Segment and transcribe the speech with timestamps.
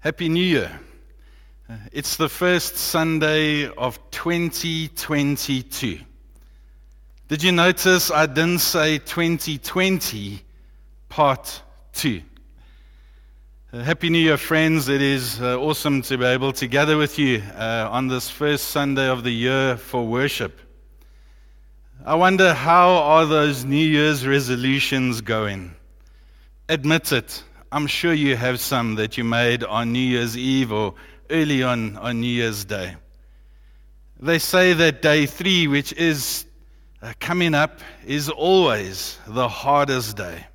[0.00, 0.70] Happy New Year.
[1.90, 5.98] It's the first Sunday of 2022.
[7.26, 10.40] Did you notice I didn't say 2020
[11.08, 11.62] part
[11.94, 12.22] 2?
[13.72, 14.88] Uh, Happy New Year, friends.
[14.88, 18.66] It is uh, awesome to be able to gather with you uh, on this first
[18.66, 20.60] Sunday of the year for worship.
[22.06, 25.74] I wonder how are those New Year's resolutions going?
[26.68, 27.42] Admit it.
[27.70, 30.94] I'm sure you have some that you made on New Year's Eve or
[31.28, 32.96] early on on New Year's Day.
[34.18, 36.46] They say that day three, which is
[37.02, 40.46] uh, coming up, is always the hardest day.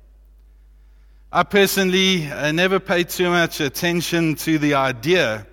[1.32, 5.46] I personally uh, never paid too much attention to the idea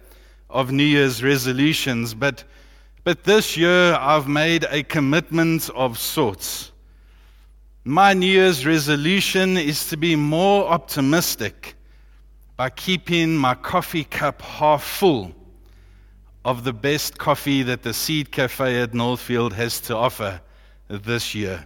[0.49, 2.43] of New Year's resolutions, but,
[3.03, 6.70] but this year I've made a commitment of sorts.
[7.83, 11.73] My New Year's resolution is to be more optimistic
[12.55, 15.33] by keeping my coffee cup half full
[16.45, 20.39] of the best coffee that the Seed Cafe at Northfield has to offer
[20.89, 21.65] this year.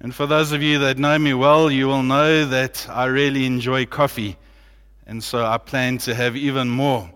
[0.00, 3.46] And for those of you that know me well, you will know that I really
[3.46, 4.36] enjoy coffee.
[5.06, 7.10] And so I plan to have even more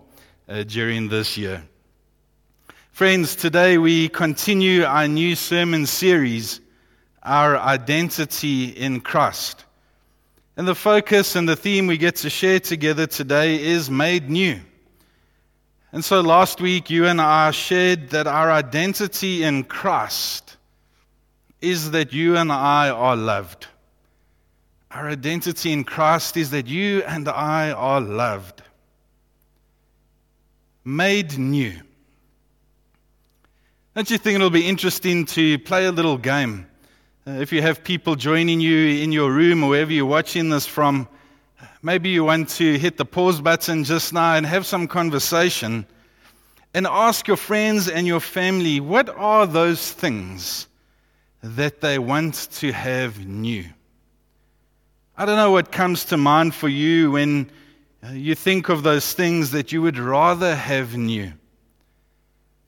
[0.49, 1.63] uh, during this year.
[2.91, 6.61] Friends, today we continue our new sermon series,
[7.25, 9.65] Our Identity in Christ.
[10.55, 14.61] And the focus and the theme we get to share together today is made new.
[15.91, 20.57] And so last week, you and I shared that our identity in Christ
[21.61, 23.67] is that you and I are loved.
[24.91, 28.61] Our identity in Christ is that you and I are loved.
[30.85, 31.73] Made new.
[33.95, 36.67] Don't you think it'll be interesting to play a little game?
[37.27, 40.67] Uh, if you have people joining you in your room or wherever you're watching this
[40.67, 41.07] from,
[41.81, 45.87] maybe you want to hit the pause button just now and have some conversation
[46.75, 50.67] and ask your friends and your family what are those things
[51.41, 53.65] that they want to have new?
[55.17, 57.49] I don't know what comes to mind for you when
[58.03, 61.33] uh, you think of those things that you would rather have new.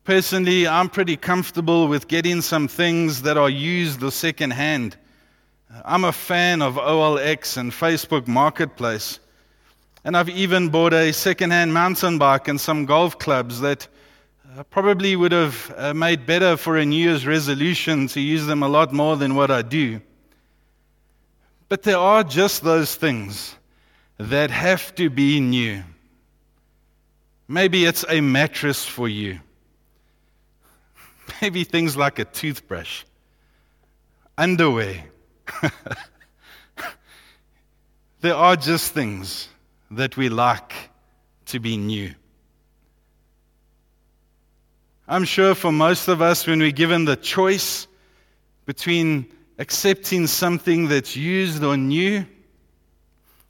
[0.07, 4.95] Personally, I'm pretty comfortable with getting some things that are used or secondhand.
[5.84, 9.19] I'm a fan of OLX and Facebook Marketplace.
[10.06, 13.85] And I've even bought a secondhand mountain bike and some golf clubs that
[14.57, 18.63] uh, probably would have uh, made better for a New Year's resolution to use them
[18.63, 20.00] a lot more than what I do.
[21.68, 23.57] But there are just those things
[24.18, 25.84] that have to be new.
[27.50, 29.41] Maybe it's a mattress for you.
[31.41, 33.03] Maybe things like a toothbrush,
[34.38, 35.05] underwear.
[38.21, 39.49] there are just things
[39.91, 40.73] that we like
[41.45, 42.13] to be new.
[45.07, 47.88] I'm sure for most of us, when we're given the choice
[48.65, 49.25] between
[49.57, 52.25] accepting something that's used or new,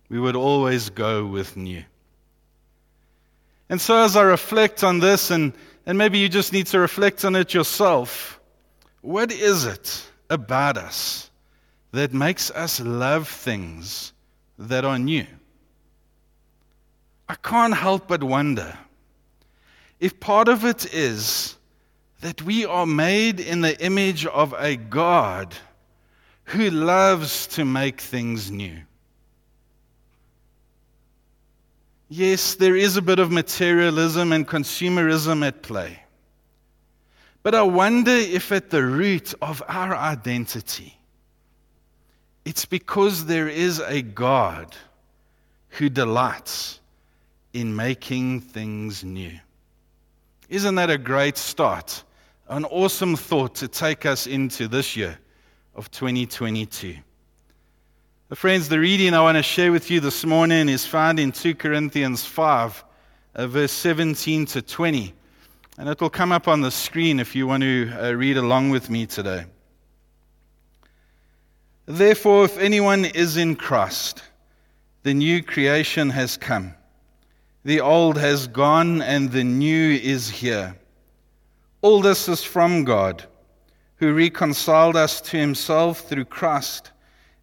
[0.09, 1.83] we would always go with new.
[3.69, 5.51] And so, as I reflect on this, and,
[5.87, 8.41] and maybe you just need to reflect on it yourself,
[9.01, 11.31] what is it about us
[11.93, 14.11] that makes us love things
[14.59, 15.25] that are new?
[17.29, 18.77] I can't help but wonder
[20.01, 21.55] if part of it is
[22.19, 25.55] that we are made in the image of a God
[26.43, 28.81] who loves to make things new.
[32.09, 36.03] Yes, there is a bit of materialism and consumerism at play.
[37.43, 40.97] But I wonder if at the root of our identity,
[42.45, 44.75] it's because there is a God
[45.69, 46.79] who delights
[47.53, 49.37] in making things new.
[50.49, 52.03] Isn't that a great start?
[52.47, 55.17] An awesome thought to take us into this year
[55.75, 56.95] of 2022.
[58.35, 61.55] Friends, the reading I want to share with you this morning is found in 2
[61.55, 62.83] Corinthians 5,
[63.35, 65.13] uh, verse 17 to 20.
[65.77, 68.71] And it will come up on the screen if you want to uh, read along
[68.71, 69.45] with me today.
[71.85, 74.23] Therefore, if anyone is in Christ,
[75.03, 76.73] the new creation has come.
[77.63, 80.77] The old has gone and the new is here.
[81.81, 83.23] All this is from God,
[83.95, 86.91] who reconciled us to himself through Christ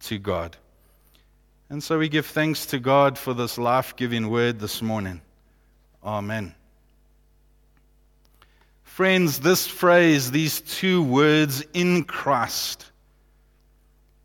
[0.00, 0.56] to God.
[1.70, 5.20] And so we give thanks to God for this life giving word this morning.
[6.02, 6.54] Amen.
[8.84, 12.90] Friends, this phrase, these two words, in Christ,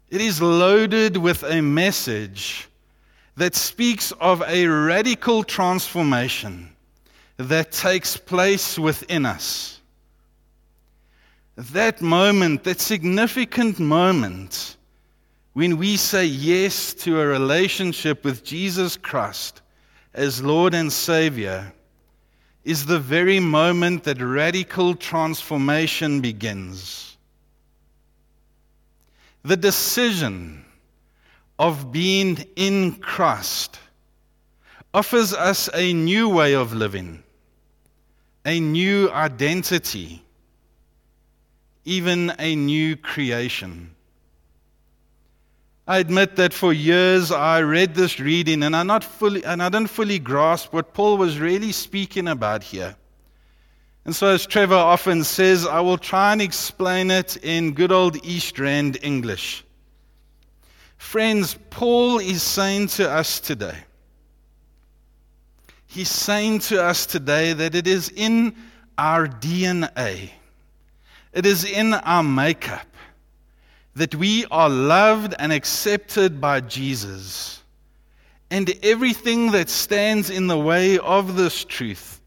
[0.09, 2.67] it is loaded with a message
[3.35, 6.69] that speaks of a radical transformation
[7.37, 9.81] that takes place within us.
[11.55, 14.77] That moment, that significant moment,
[15.53, 19.61] when we say yes to a relationship with Jesus Christ
[20.13, 21.73] as Lord and Savior,
[22.63, 27.17] is the very moment that radical transformation begins.
[29.43, 30.63] The decision
[31.59, 33.79] of being in Christ
[34.93, 37.23] offers us a new way of living,
[38.45, 40.23] a new identity,
[41.83, 43.93] even a new creation.
[45.85, 49.67] I admit that for years I read this reading and I, not fully, and I
[49.67, 52.95] didn't fully grasp what Paul was really speaking about here.
[54.05, 58.25] And so, as Trevor often says, I will try and explain it in good old
[58.25, 59.65] East Rand English.
[60.97, 63.77] Friends, Paul is saying to us today,
[65.87, 68.55] he's saying to us today that it is in
[68.97, 70.31] our DNA,
[71.33, 72.87] it is in our makeup
[73.95, 77.61] that we are loved and accepted by Jesus.
[78.49, 82.21] And everything that stands in the way of this truth,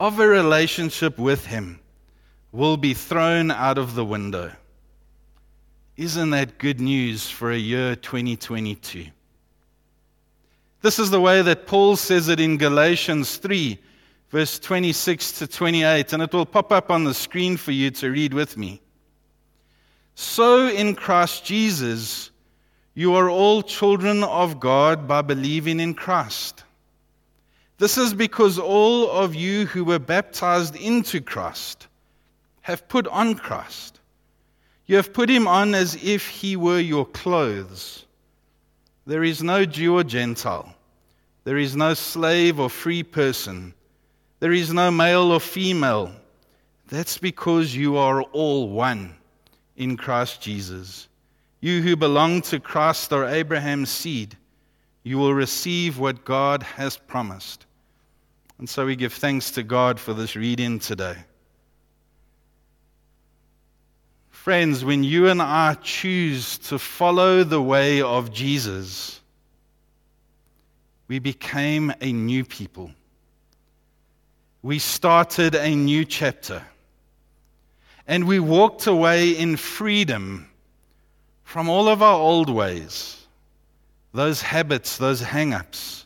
[0.00, 1.80] of a relationship with Him,
[2.52, 4.52] will be thrown out of the window.
[5.96, 9.06] Isn't that good news for a year 2022?
[10.82, 13.78] This is the way that Paul says it in Galatians 3,
[14.30, 18.10] verse 26 to 28, and it will pop up on the screen for you to
[18.10, 18.82] read with me.
[20.14, 22.30] So in Christ Jesus,
[22.94, 26.62] you are all children of God by believing in Christ.
[27.78, 31.88] This is because all of you who were baptized into Christ
[32.62, 34.00] have put on Christ.
[34.86, 38.06] You have put him on as if he were your clothes.
[39.06, 40.74] There is no Jew or Gentile.
[41.42, 43.74] There is no slave or free person.
[44.38, 46.12] There is no male or female.
[46.88, 49.14] That's because you are all one
[49.76, 51.08] in Christ Jesus.
[51.60, 54.36] You who belong to Christ are Abraham's seed.
[55.02, 57.66] You will receive what God has promised.
[58.58, 61.16] And so we give thanks to God for this reading today.
[64.30, 69.20] Friends, when you and I choose to follow the way of Jesus,
[71.08, 72.90] we became a new people.
[74.62, 76.62] We started a new chapter.
[78.06, 80.48] And we walked away in freedom
[81.42, 83.26] from all of our old ways,
[84.12, 86.04] those habits, those hang ups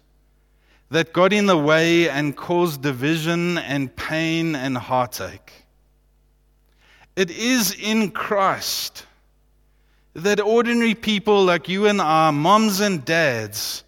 [0.90, 5.52] that got in the way and caused division and pain and heartache.
[7.16, 9.04] It is in Christ
[10.14, 13.84] that ordinary people like you and I, moms and dads,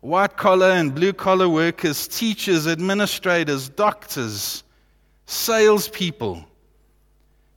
[0.00, 4.64] white collar and blue collar workers, teachers, administrators, doctors,
[5.26, 6.44] salespeople,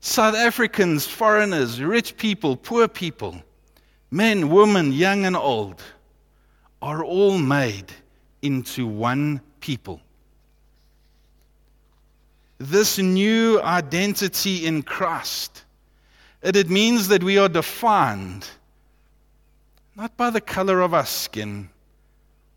[0.05, 3.41] South Africans, foreigners, rich people, poor people,
[4.11, 5.81] men, women, young and old,
[6.81, 7.85] are all made
[8.41, 10.01] into one people.
[12.57, 15.63] This new identity in Christ,
[16.41, 18.45] it means that we are defined
[19.95, 21.69] not by the color of our skin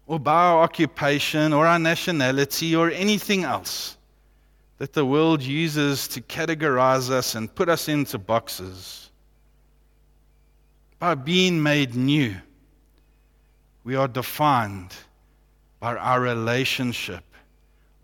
[0.09, 3.97] or by our occupation or our nationality or anything else
[4.79, 9.11] that the world uses to categorize us and put us into boxes.
[10.99, 12.35] By being made new,
[13.85, 14.95] we are defined
[15.81, 17.25] by our relationship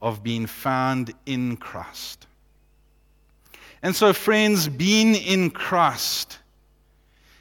[0.00, 2.26] of being found in Christ.
[3.82, 6.38] And so, friends, being in Christ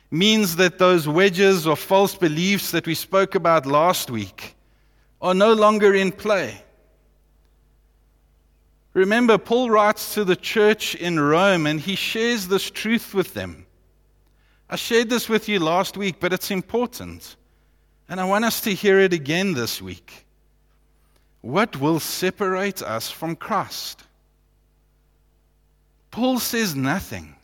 [0.09, 4.55] means that those wedges or false beliefs that we spoke about last week
[5.21, 6.61] are no longer in play.
[8.93, 13.65] Remember, Paul writes to the church in Rome and he shares this truth with them.
[14.69, 17.35] I shared this with you last week, but it's important.
[18.09, 20.25] And I want us to hear it again this week.
[21.41, 24.03] What will separate us from Christ?
[26.11, 27.35] Paul says nothing.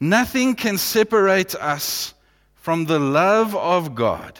[0.00, 2.14] Nothing can separate us
[2.56, 4.38] from the love of God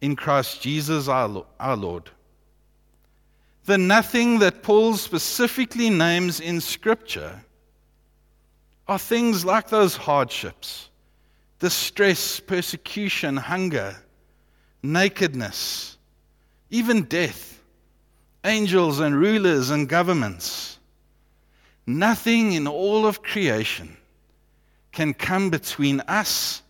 [0.00, 2.10] in Christ Jesus our Lord.
[3.68, 7.38] The nothing that Paul specifically names in Scripture
[8.88, 10.88] are things like those hardships,
[11.58, 13.94] distress, persecution, hunger,
[14.82, 15.98] nakedness,
[16.70, 17.62] even death,
[18.42, 20.78] angels and rulers and governments.
[21.86, 23.98] Nothing in all of creation
[24.92, 26.62] can come between us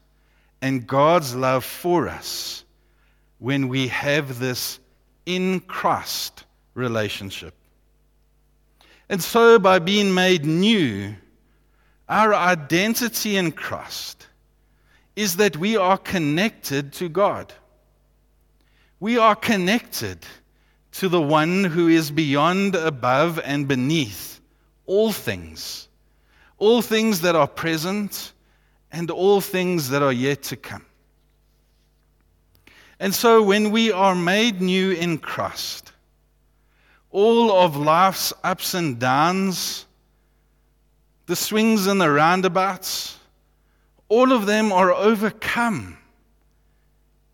[0.60, 2.64] and God's love for us
[3.38, 4.80] when we have this
[5.26, 6.44] in Christ
[6.78, 7.54] relationship.
[9.08, 11.14] And so, by being made new,
[12.08, 14.26] our identity in Christ
[15.16, 17.52] is that we are connected to God.
[19.00, 20.24] We are connected
[20.92, 24.40] to the one who is beyond, above, and beneath
[24.86, 25.88] all things,
[26.58, 28.32] all things that are present
[28.90, 30.84] and all things that are yet to come.
[33.00, 35.87] And so, when we are made new in Christ,
[37.10, 39.86] all of life's ups and downs,
[41.26, 43.18] the swings and the roundabouts,
[44.08, 45.98] all of them are overcome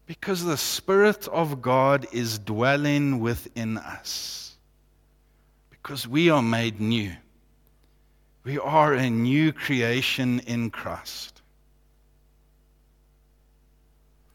[0.06, 4.56] because the Spirit of God is dwelling within us.
[5.70, 7.12] Because we are made new.
[8.44, 11.40] We are a new creation in Christ.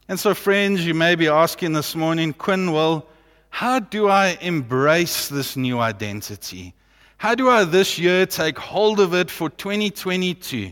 [0.07, 3.05] And so, friends, you may be asking this morning, Quinn, well,
[3.49, 6.73] how do I embrace this new identity?
[7.17, 10.71] How do I this year take hold of it for 2022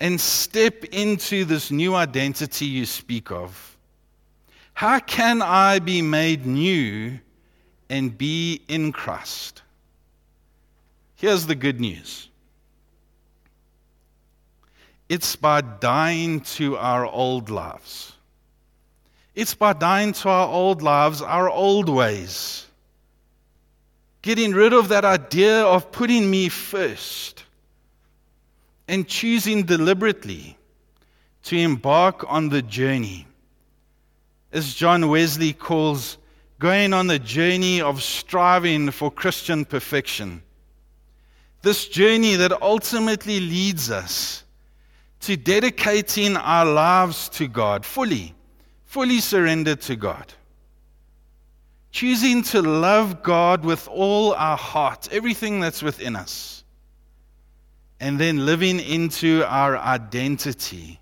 [0.00, 3.76] and step into this new identity you speak of?
[4.72, 7.20] How can I be made new
[7.88, 9.62] and be in Christ?
[11.16, 12.28] Here's the good news
[15.10, 18.12] it's by dying to our old lives.
[19.40, 22.66] It's by dying to our old lives, our old ways.
[24.20, 27.44] Getting rid of that idea of putting me first
[28.86, 30.58] and choosing deliberately
[31.44, 33.26] to embark on the journey.
[34.52, 36.18] As John Wesley calls,
[36.58, 40.42] going on the journey of striving for Christian perfection.
[41.62, 44.44] This journey that ultimately leads us
[45.20, 48.34] to dedicating our lives to God fully
[48.90, 50.34] fully surrendered to God.
[51.92, 56.64] Choosing to love God with all our heart, everything that's within us.
[58.00, 60.98] And then living into our identity,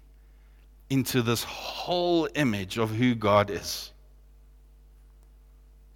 [0.90, 3.90] into this whole image of who God is.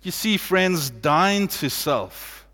[0.01, 2.47] You see, friends, dying to self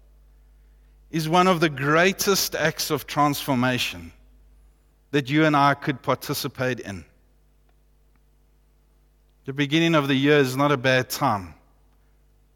[1.12, 4.10] is one of the greatest acts of transformation
[5.12, 7.04] that you and I could participate in.
[9.48, 11.54] The beginning of the year is not a bad time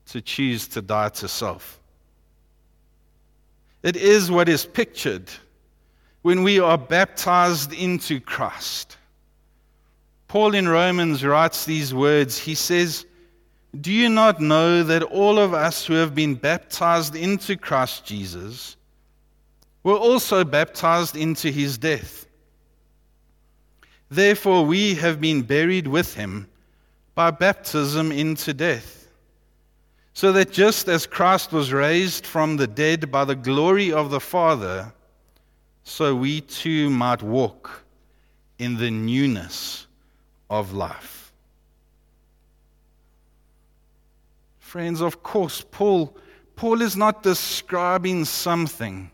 [0.08, 1.80] to choose to die to self.
[3.82, 5.30] It is what is pictured
[6.20, 8.98] when we are baptized into Christ.
[10.28, 12.36] Paul in Romans writes these words.
[12.36, 13.06] He says,
[13.80, 18.76] Do you not know that all of us who have been baptized into Christ Jesus
[19.82, 22.26] were also baptized into his death?
[24.10, 26.48] Therefore, we have been buried with him
[27.14, 29.08] by baptism into death.
[30.14, 34.20] So that just as Christ was raised from the dead by the glory of the
[34.20, 34.92] Father,
[35.84, 37.84] so we too might walk
[38.58, 39.86] in the newness
[40.50, 41.32] of life.
[44.58, 46.16] Friends, of course, Paul,
[46.56, 49.10] Paul is not describing something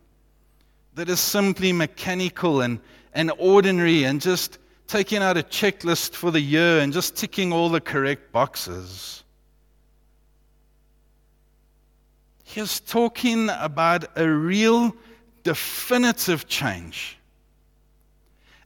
[0.95, 2.81] that is simply mechanical and,
[3.15, 4.59] and ordinary and just
[4.89, 9.23] taking out a checklist for the year and just ticking all the correct boxes.
[12.43, 14.97] He's talking about a real
[15.45, 17.19] definitive change.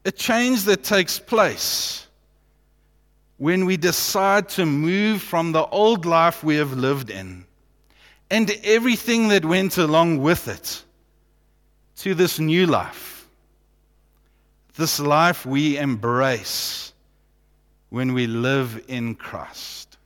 [0.05, 2.07] A change that takes place
[3.38, 7.45] when we decide to move from the old life we have lived in
[8.31, 10.85] and everything that went along with it
[11.97, 13.12] to this new life
[14.75, 16.93] this life we embrace
[17.91, 19.99] when we live in Christ.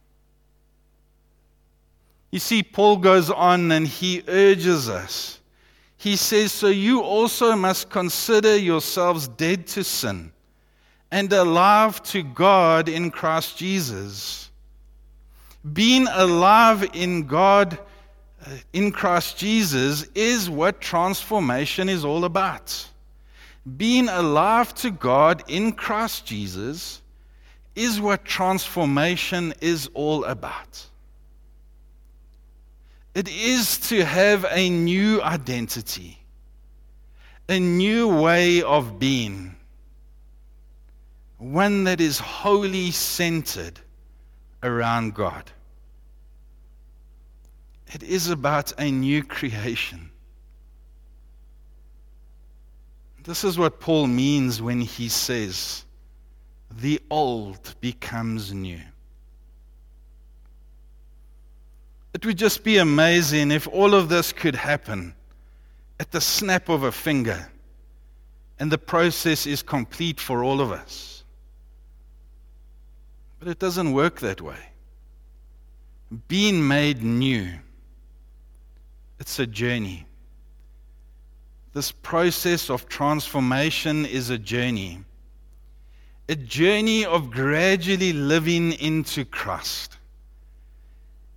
[2.32, 5.40] You see, Paul goes on and he urges us.
[5.96, 10.32] He says, So you also must consider yourselves dead to sin
[11.10, 14.50] and alive to God in Christ Jesus.
[15.72, 17.78] Being alive in God,
[18.44, 22.88] uh, in Christ Jesus, is what transformation is all about
[23.76, 27.02] being alive to God in Christ Jesus
[27.74, 30.86] is what transformation is all about.
[33.14, 36.18] It is to have a new identity,
[37.48, 39.56] a new way of being,
[41.38, 43.80] one that is wholly centered
[44.62, 45.50] around God.
[47.92, 50.10] It is about a new creation.
[53.26, 55.84] This is what Paul means when he says,
[56.70, 58.80] the old becomes new.
[62.14, 65.12] It would just be amazing if all of this could happen
[65.98, 67.48] at the snap of a finger
[68.60, 71.24] and the process is complete for all of us.
[73.40, 74.70] But it doesn't work that way.
[76.28, 77.50] Being made new,
[79.18, 80.05] it's a journey.
[81.76, 85.04] This process of transformation is a journey.
[86.26, 89.98] A journey of gradually living into Christ.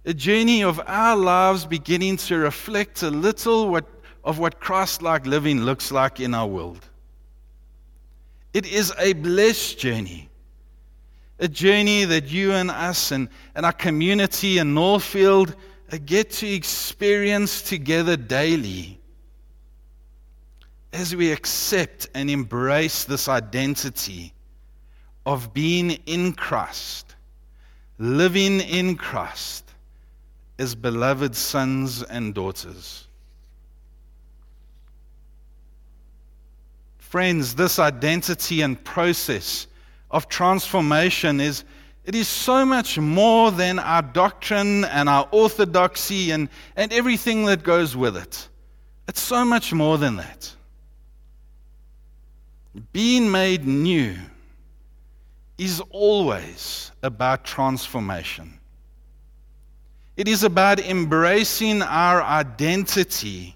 [0.05, 3.84] A journey of our lives beginning to reflect a little what,
[4.24, 6.88] of what Christ like living looks like in our world.
[8.53, 10.29] It is a blessed journey.
[11.39, 15.58] A journey that you and us and, and our community in Northfield
[16.05, 18.99] get to experience together daily
[20.91, 24.34] as we accept and embrace this identity
[25.25, 27.15] of being in Christ,
[27.98, 29.72] living in Christ
[30.58, 33.08] as beloved sons and daughters.
[36.98, 39.67] Friends, this identity and process
[40.12, 41.63] of transformation is
[42.05, 47.63] it is so much more than our doctrine and our orthodoxy and, and everything that
[47.63, 48.48] goes with it.
[49.08, 50.55] It's so much more than that.
[52.92, 54.16] Being made new
[55.58, 58.60] is always about transformation.
[60.16, 63.56] It is about embracing our identity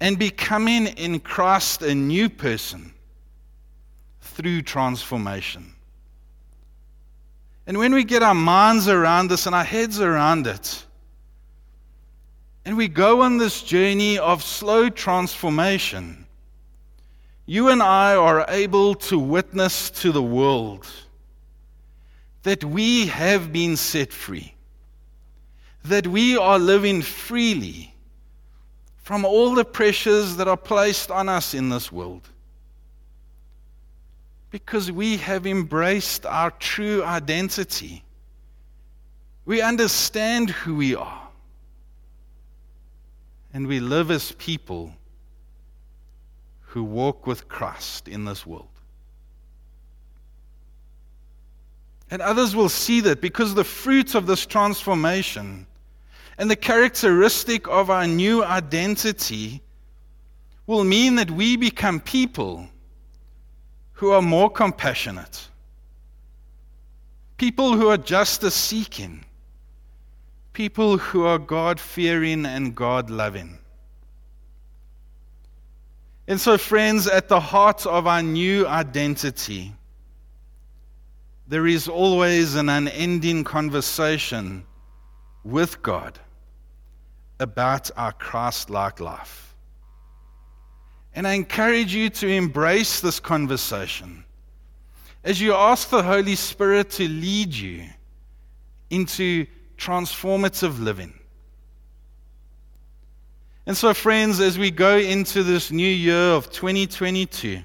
[0.00, 2.92] and becoming in Christ a new person
[4.20, 5.74] through transformation.
[7.66, 10.84] And when we get our minds around this and our heads around it,
[12.64, 16.23] and we go on this journey of slow transformation,
[17.46, 20.86] you and I are able to witness to the world
[22.42, 24.54] that we have been set free,
[25.84, 27.94] that we are living freely
[29.02, 32.28] from all the pressures that are placed on us in this world.
[34.50, 38.04] Because we have embraced our true identity.
[39.44, 41.28] We understand who we are.
[43.52, 44.94] And we live as people
[46.74, 48.66] who walk with Christ in this world.
[52.10, 55.68] And others will see that because the fruit of this transformation
[56.36, 59.62] and the characteristic of our new identity
[60.66, 62.66] will mean that we become people
[63.92, 65.46] who are more compassionate,
[67.36, 69.24] people who are justice seeking,
[70.52, 73.60] people who are God fearing and God loving.
[76.26, 79.72] And so, friends, at the heart of our new identity,
[81.46, 84.64] there is always an unending conversation
[85.44, 86.18] with God
[87.38, 89.54] about our Christ like life.
[91.14, 94.24] And I encourage you to embrace this conversation
[95.22, 97.84] as you ask the Holy Spirit to lead you
[98.90, 101.14] into transformative living.
[103.66, 107.62] And so, friends, as we go into this new year of 2022,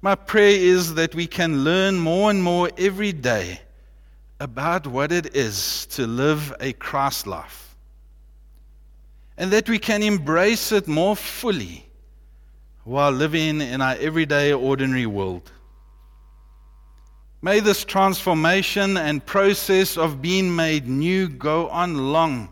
[0.00, 3.60] my prayer is that we can learn more and more every day
[4.38, 7.76] about what it is to live a Christ life.
[9.36, 11.86] And that we can embrace it more fully
[12.84, 15.50] while living in our everyday, ordinary world.
[17.40, 22.51] May this transformation and process of being made new go on long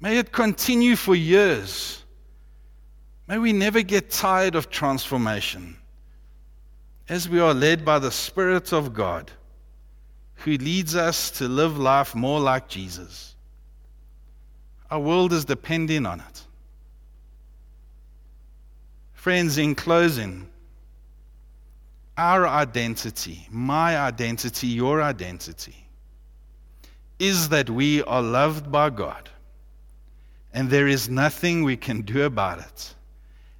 [0.00, 2.04] May it continue for years.
[3.26, 5.76] May we never get tired of transformation
[7.08, 9.30] as we are led by the Spirit of God
[10.36, 13.34] who leads us to live life more like Jesus.
[14.90, 16.42] Our world is depending on it.
[19.14, 20.48] Friends, in closing,
[22.16, 25.88] our identity, my identity, your identity,
[27.18, 29.30] is that we are loved by God
[30.56, 32.94] and there is nothing we can do about it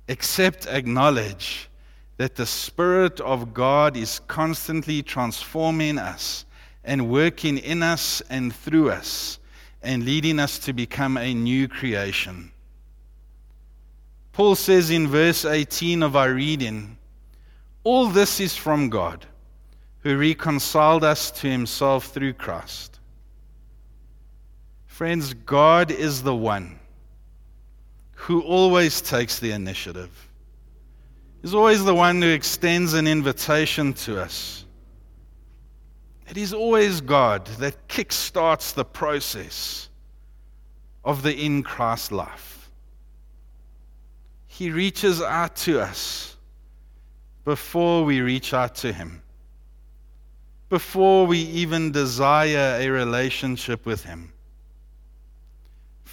[0.08, 1.68] except acknowledge
[2.16, 6.46] that the Spirit of God is constantly transforming us
[6.84, 9.38] and working in us and through us
[9.82, 12.50] and leading us to become a new creation.
[14.32, 16.96] Paul says in verse 18 of our reading,
[17.84, 19.26] All this is from God,
[19.98, 23.00] who reconciled us to himself through Christ.
[24.86, 26.78] Friends, God is the one
[28.16, 30.10] who always takes the initiative.
[31.42, 34.64] He's always the one who extends an invitation to us.
[36.28, 39.88] It is always God that kickstarts the process
[41.04, 42.68] of the in Christ life.
[44.48, 46.36] He reaches out to us
[47.44, 49.22] before we reach out to Him,
[50.68, 54.32] before we even desire a relationship with Him.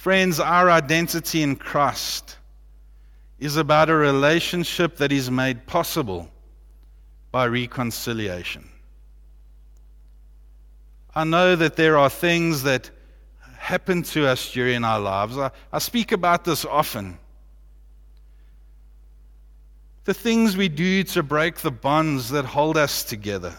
[0.04, 2.36] Friends, our identity in Christ
[3.38, 6.28] is about a relationship that is made possible
[7.32, 8.68] by reconciliation.
[11.14, 12.90] I know that there are things that
[13.56, 15.38] happen to us during our lives.
[15.38, 17.16] I, I speak about this often.
[20.04, 23.54] The things we do to break the bonds that hold us together.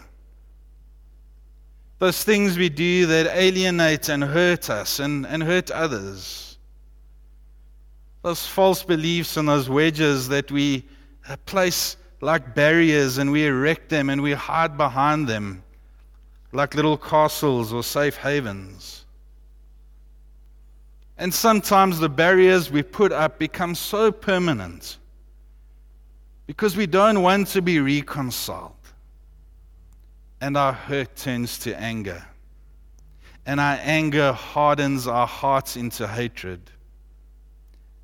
[1.98, 6.58] Those things we do that alienate and hurt us and, and hurt others.
[8.22, 10.84] Those false beliefs and those wedges that we
[11.46, 15.62] place like barriers and we erect them and we hide behind them
[16.52, 19.04] like little castles or safe havens.
[21.18, 24.98] And sometimes the barriers we put up become so permanent
[26.46, 28.75] because we don't want to be reconciled.
[30.40, 32.24] And our hurt turns to anger.
[33.46, 36.60] And our anger hardens our hearts into hatred.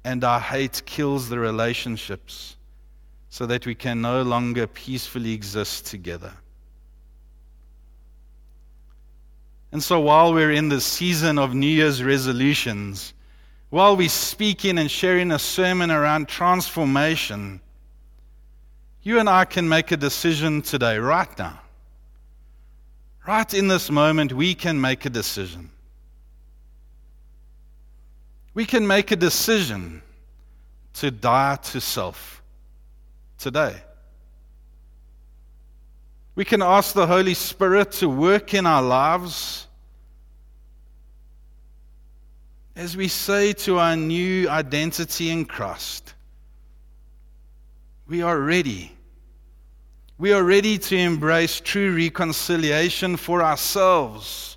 [0.05, 2.57] And our hate kills the relationships
[3.29, 6.33] so that we can no longer peacefully exist together.
[9.73, 13.15] And so while we're in the season of New Year's resolutions,
[13.71, 17.59] while we're speaking and sharing a sermon around transformation,
[19.03, 21.59] you and I can make a decision today, right now.
[23.27, 25.71] Right in this moment, we can make a decision.
[28.55, 30.03] We can make a decision
[30.95, 32.43] to die to self
[33.39, 33.77] today.
[36.35, 39.67] We can ask the Holy Spirit to work in our lives
[42.75, 46.15] as we say to our new identity in Christ.
[48.09, 48.93] We are ready.
[50.23, 54.57] We are ready to embrace true reconciliation for ourselves,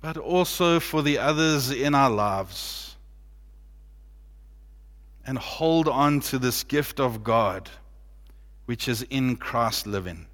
[0.00, 2.96] but also for the others in our lives.
[5.24, 7.70] And hold on to this gift of God,
[8.64, 10.26] which is in Christ living.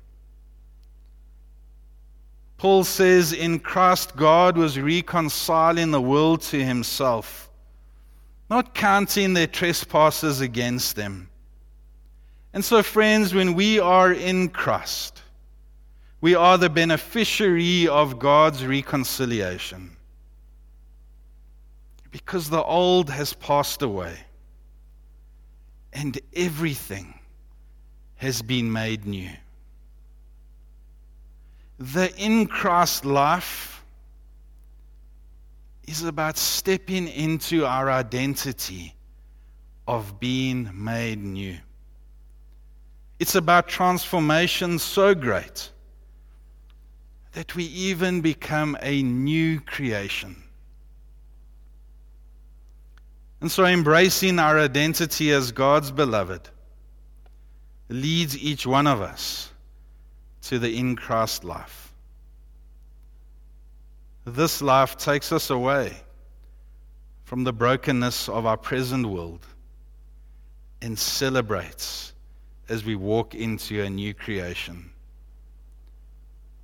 [2.57, 7.51] Paul says, In Christ, God was reconciling the world to himself,
[8.49, 11.29] not counting their trespasses against them.
[12.53, 15.23] And so, friends, when we are in Christ,
[16.21, 19.97] we are the beneficiary of God's reconciliation.
[22.11, 24.17] Because the old has passed away
[25.93, 27.19] and everything
[28.17, 29.31] has been made new
[31.83, 33.85] the in Christ life
[35.87, 38.95] is about stepping into our identity
[39.89, 41.57] of being made new.
[43.23, 45.71] It's about transformation so great
[47.35, 50.35] that we even become a new creation.
[53.41, 56.49] And so, embracing our identity as God's beloved
[57.89, 59.53] leads each one of us
[60.49, 61.93] to the in Christ life.
[64.25, 65.97] This life takes us away
[67.23, 69.47] from the brokenness of our present world
[70.81, 72.12] and celebrates
[72.73, 74.91] as we walk into a new creation.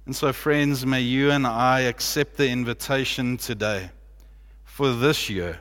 [0.07, 3.91] And so, friends, may you and I accept the invitation today
[4.65, 5.61] for this year,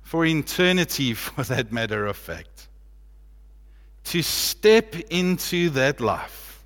[0.00, 2.68] for eternity, for that matter of fact,
[4.04, 6.64] to step into that life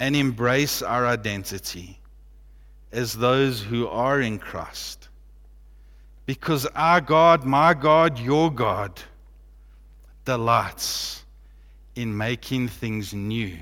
[0.00, 2.00] and embrace our identity
[2.90, 5.10] as those who are in Christ.
[6.24, 8.98] Because our God, my God, your God,
[10.24, 11.24] delights
[11.94, 13.56] in making things new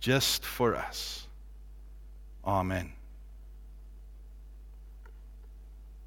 [0.00, 1.26] just for us.
[2.44, 2.92] Amen.